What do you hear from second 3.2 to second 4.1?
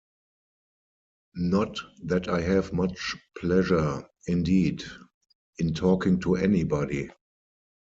pleasure,